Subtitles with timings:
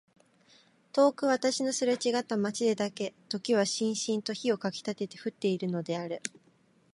[0.93, 6.23] 遠く私のすれちがった街でだけ時はしんしんと火をかきたてて降っているのである。